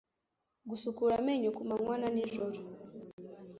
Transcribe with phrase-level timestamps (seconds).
[0.69, 2.57] Gusukura amenyo ku manywa na nijoro